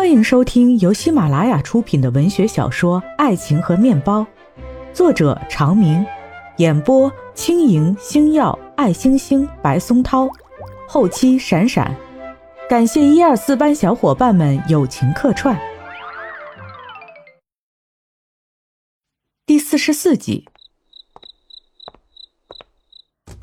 [0.00, 4.20] 欢迎收听由喜马拉雅出品的文学小说《爱情和面包》，
[4.94, 6.02] 作者长明，
[6.56, 10.26] 演播轻盈、星耀、爱星星、白松涛，
[10.88, 11.94] 后期闪闪，
[12.66, 15.60] 感谢一二四班小伙伴们友情客串。
[19.44, 20.46] 第四十四集，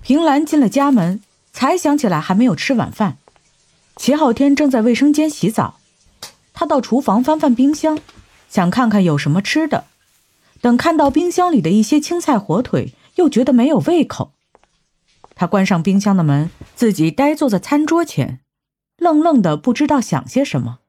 [0.00, 1.20] 平兰进了家门，
[1.52, 3.18] 才想起来还没有吃晚饭。
[3.96, 5.74] 齐昊天正在卫生间洗澡。
[6.58, 8.00] 他到厨房翻翻冰箱，
[8.48, 9.84] 想看看有什么吃的。
[10.60, 14.32] 等看到冰箱里的一些青菜、火腿，又觉得没有胃口。
[15.36, 18.40] 他关上冰箱的门，自己呆坐在餐桌前，
[18.98, 20.80] 愣愣的不知道想些什么。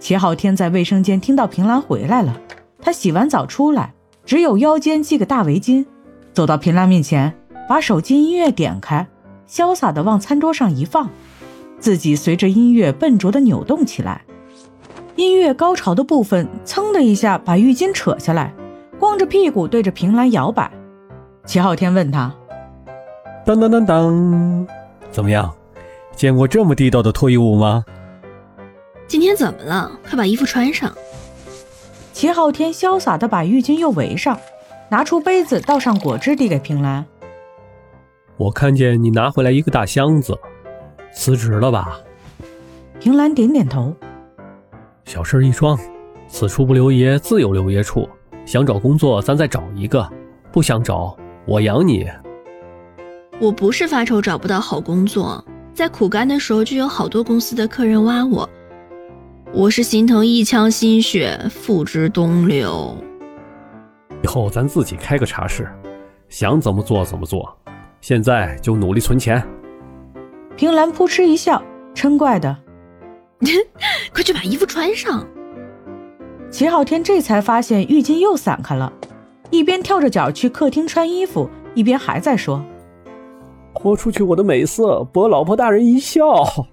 [0.00, 2.40] 齐昊天在卫生间听到平兰回来了，
[2.80, 3.92] 他洗完澡出来，
[4.24, 5.84] 只有腰间系个大围巾，
[6.32, 9.06] 走到平兰面前，把手机音乐点开，
[9.46, 11.10] 潇洒的往餐桌上一放，
[11.78, 14.22] 自己随着音乐笨拙的扭动起来。
[15.16, 18.52] 音乐高潮的部分，噌的一下把浴巾扯下来，
[18.98, 20.70] 光着屁股对着平兰摇摆。
[21.46, 22.34] 齐昊天问他
[23.46, 24.66] ：“当当当当，
[25.10, 25.50] 怎么样？
[26.14, 27.82] 见过这么地道的脱衣舞吗？”
[29.08, 29.90] 今天怎么了？
[30.06, 30.92] 快把衣服穿上。
[32.12, 34.38] 齐昊天潇洒的把浴巾又围上，
[34.90, 37.06] 拿出杯子倒上果汁递给平兰。
[38.36, 40.38] 我看见你拿回来一个大箱子，
[41.14, 42.00] 辞职了吧？
[43.00, 43.94] 平兰点点头。
[45.06, 45.78] 小事一桩，
[46.26, 48.08] 此处不留爷，自有留爷处。
[48.44, 50.02] 想找工作，咱再找一个；
[50.52, 52.08] 不想找，我养你。
[53.38, 58.48] 我不是发愁找不到好工作，在苦干的时候就有好多公司的客人挖我。
[59.52, 62.96] 我是心疼一腔心血付之东流。
[64.24, 65.68] 以后咱自己开个茶室，
[66.28, 67.56] 想怎么做怎么做。
[68.00, 69.40] 现在就努力存钱。
[70.56, 71.62] 平兰扑哧一笑，
[71.94, 72.56] 嗔怪的。
[74.12, 75.26] 快去把衣服穿上！
[76.50, 78.92] 齐昊天这才发现浴巾又散开了，
[79.50, 82.64] 一边跳着脚去客厅穿衣服，一边还在说
[83.74, 86.66] ：“豁出去我的美色，博老婆大人一笑。”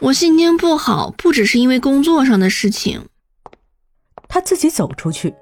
[0.00, 3.06] 我心情不好，不只是因为工作上的事情。
[4.28, 5.34] 他自己走出去，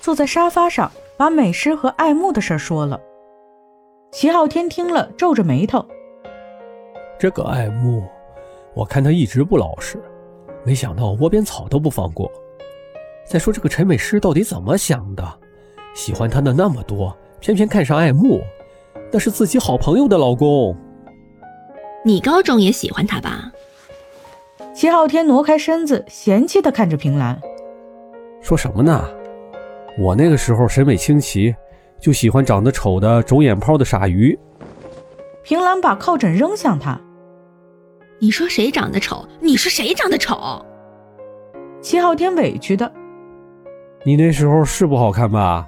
[0.00, 3.00] 坐在沙发上，把美诗和爱慕的事说了。
[4.12, 5.86] 齐昊天听了，皱着眉头
[7.18, 8.02] ：“这个爱慕……”
[8.78, 10.00] 我看他一直不老实，
[10.64, 12.30] 没想到窝边草都不放过。
[13.26, 15.24] 再说这个陈美诗到底怎么想的？
[15.96, 18.40] 喜欢他的那么多，偏偏看上爱慕，
[19.10, 20.76] 那是自己好朋友的老公。
[22.04, 23.50] 你高中也喜欢他吧？
[24.72, 27.36] 齐昊天挪开身子，嫌弃的看着平兰，
[28.40, 29.04] 说什么呢？
[29.98, 31.52] 我那个时候审美清奇，
[32.00, 34.38] 就喜欢长得丑的肿眼泡的傻鱼。
[35.42, 37.00] 平兰把靠枕扔向他。
[38.20, 39.24] 你说谁长得丑？
[39.40, 40.64] 你说谁长得丑？
[41.80, 42.90] 齐昊天委屈的。
[44.04, 45.66] 你那时候是不好看吧？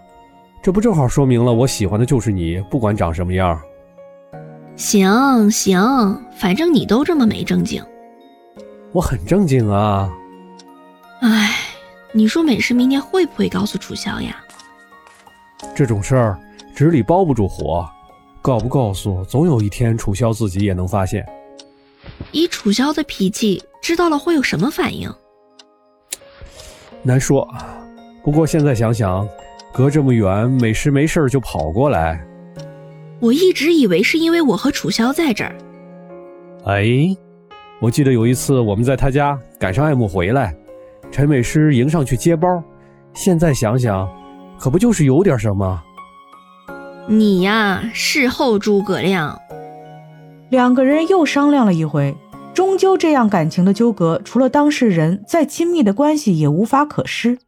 [0.63, 3.61] 这不正好说明了我喜欢的就是你，不管长什么样。
[4.75, 7.83] 行行，反正你都这么没正经。
[8.93, 10.13] 我很正经啊。
[11.21, 11.55] 哎，
[12.13, 14.37] 你说美诗明天会不会告诉楚萧呀？
[15.75, 16.39] 这种事儿
[16.75, 17.89] 纸里包不住火，
[18.43, 21.25] 告不告诉，总有一天楚萧自己也能发现。
[22.33, 25.13] 以楚萧的脾气，知道了会有什么反应？
[27.03, 27.49] 难说。
[28.23, 29.27] 不过现在想想，
[29.73, 32.23] 隔这么远，美诗没事就跑过来。
[33.19, 35.57] 我一直以为是因为我和楚萧在这儿。
[36.67, 36.85] 哎，
[37.81, 40.55] 我记得有一次我们在他家赶上爱慕回来，
[41.11, 42.63] 陈美诗迎上去接包。
[43.15, 44.07] 现在想想，
[44.59, 45.83] 可不就是有点什么？
[47.07, 49.39] 你呀，事后诸葛亮。
[50.51, 52.17] 两个人又商量了一回，
[52.53, 57.39] 终究这样感情的纠葛，除了当事人，再亲密的关系也无法可施。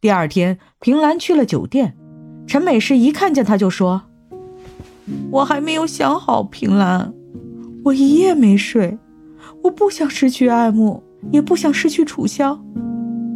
[0.00, 1.94] 第二天，平兰去了酒店，
[2.46, 4.00] 陈美诗一看见他就说
[5.30, 7.12] ：“我还没有想好，平兰，
[7.84, 8.96] 我一夜没睡，
[9.62, 12.58] 我不想失去爱慕，也不想失去楚萧，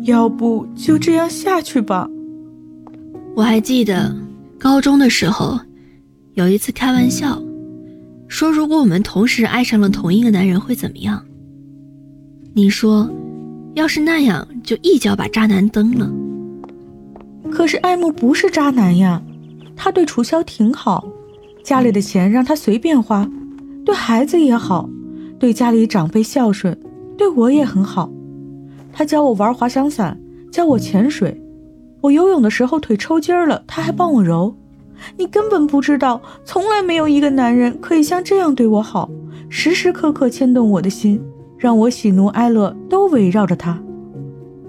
[0.05, 2.09] 要不就这样下去吧。”
[3.37, 4.17] 我还记得
[4.59, 5.61] 高中的时候，
[6.33, 7.39] 有一次开玩笑。
[8.35, 11.25] 说如果我们同时爱上了同一个男人会怎么样？
[12.53, 13.09] 你说，
[13.75, 16.11] 要是那样，就一脚把渣男蹬了。
[17.49, 19.23] 可是爱慕不是渣男呀，
[19.77, 21.07] 他对楚萧挺好，
[21.63, 23.25] 家里的钱让他随便花，
[23.87, 24.91] 对孩子也好，
[25.39, 26.77] 对家里长辈孝顺，
[27.17, 28.11] 对我也很好。
[28.93, 30.19] 他教我玩滑翔伞，
[30.51, 31.41] 教我潜水，
[32.01, 34.57] 我游泳的时候腿抽筋了，他还帮我揉。
[35.17, 39.11] 你根本不知道，从来没有一个男人可以像这样对我好，
[39.49, 41.21] 时时刻刻牵动我的心，
[41.59, 43.81] 让我喜怒哀乐都围绕着他。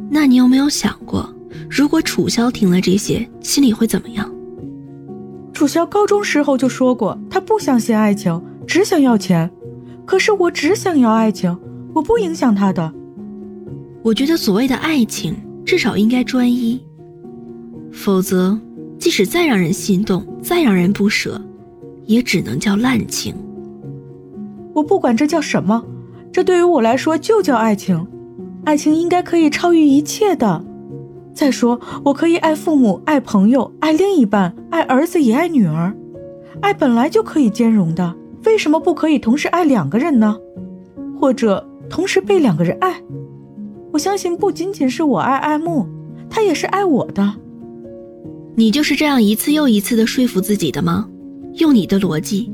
[0.09, 1.27] 那你有没有想过，
[1.69, 4.31] 如果楚萧听了这些，心里会怎么样？
[5.53, 9.49] 楚萧高中时候就说过，他不相信爱情，只想要钱。
[10.05, 11.57] 可是我只想要爱情，
[11.93, 12.93] 我不影响他的。
[14.03, 15.35] 我觉得所谓的爱情，
[15.65, 16.79] 至少应该专一，
[17.91, 18.59] 否则，
[19.05, 21.39] 即使再让人心动，再让人不舍，
[22.07, 23.35] 也只能叫滥情。
[24.73, 25.85] 我不管这叫什么，
[26.31, 28.03] 这对于我来说就叫爱情。
[28.63, 30.65] 爱情应该可以超越一切的。
[31.35, 35.95] 再说，我可以爱父母，爱朋友，爱另一半，爱儿子也爱女儿。
[36.61, 38.15] 爱本来就可以兼容的，
[38.45, 40.35] 为什么不可以同时爱两个人呢？
[41.19, 42.99] 或者同时被两个人爱？
[43.91, 45.85] 我相信，不仅仅是我爱爱慕，
[46.27, 47.35] 他也是爱我的。
[48.55, 51.07] 你就是这样一次又一次的说服自己的吗？
[51.55, 52.51] 用你的逻辑，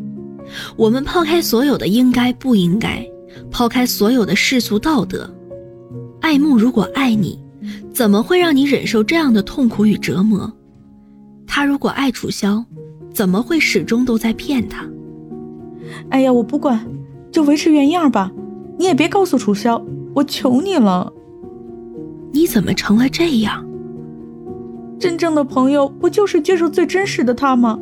[0.76, 3.06] 我们抛开所有的应该不应该，
[3.50, 5.32] 抛开所有的世俗道德，
[6.20, 7.40] 爱慕如果爱你，
[7.94, 10.52] 怎么会让你忍受这样的痛苦与折磨？
[11.46, 12.64] 他如果爱楚萧，
[13.14, 14.88] 怎么会始终都在骗他？
[16.10, 16.84] 哎呀，我不管，
[17.32, 18.32] 就维持原样吧。
[18.78, 19.84] 你也别告诉楚萧，
[20.16, 21.12] 我求你了。
[22.32, 23.64] 你怎么成了这样？
[25.02, 27.80] 真正的朋友不就是接受最真实的他吗？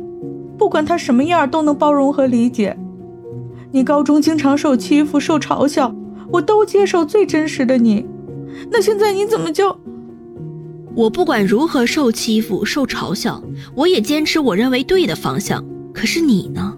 [0.56, 2.74] 不管他什么样都能包容和理解。
[3.72, 5.94] 你高中经常受欺负、受嘲笑，
[6.32, 8.06] 我都接受最真实的你。
[8.70, 9.76] 那现在你怎么就……
[10.94, 13.42] 我不管如何受欺负、受嘲笑，
[13.74, 15.62] 我也坚持我认为对的方向。
[15.92, 16.74] 可是你呢？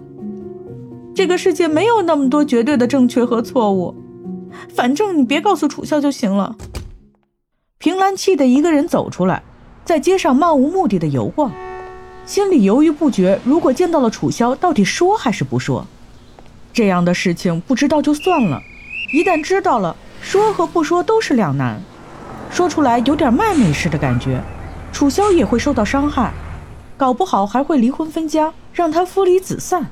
[1.15, 3.95] 这个世界没有那么多绝对的正确和错误。
[4.67, 6.57] 反正你别告诉楚笑就行了。
[7.77, 9.41] 平兰气得一个人走出来。
[9.85, 11.51] 在街上漫无目的的游逛，
[12.25, 13.39] 心里犹豫不决。
[13.43, 15.85] 如果见到了楚萧，到底说还是不说？
[16.71, 18.61] 这样的事情不知道就算了，
[19.13, 21.81] 一旦知道了，说和不说都是两难。
[22.49, 24.41] 说出来有点卖美式的感觉，
[24.93, 26.33] 楚萧也会受到伤害，
[26.95, 29.87] 搞不好还会离婚分家，让他夫离子散。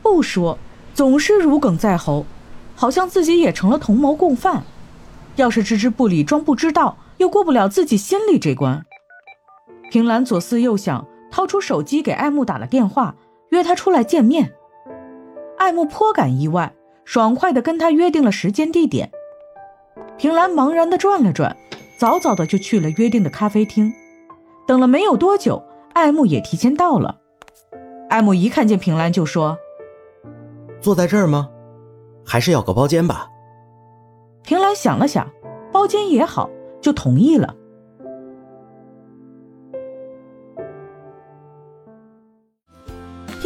[0.00, 0.58] 不说，
[0.94, 2.24] 总是如鲠在喉，
[2.76, 4.62] 好像自己也成了同谋共犯。
[5.36, 8.84] 要是置之不理，装不知道，又过不了自己心里这关。
[9.92, 13.14] 平兰左思右想，掏出手机给爱慕打了电话，
[13.50, 14.54] 约他出来见面。
[15.58, 16.72] 爱慕颇感意外，
[17.04, 19.10] 爽快地跟他约定了时间地点。
[20.16, 21.54] 平兰茫然地转了转，
[21.98, 23.92] 早早的就去了约定的咖啡厅。
[24.66, 25.62] 等了没有多久，
[25.92, 27.18] 爱慕也提前到了。
[28.08, 29.58] 爱慕一看见平兰就说
[30.80, 31.50] ：“坐在这儿吗？
[32.24, 33.28] 还是要个包间吧？”
[34.42, 35.30] 平兰想了想，
[35.70, 36.48] 包间也好，
[36.80, 37.54] 就同意了。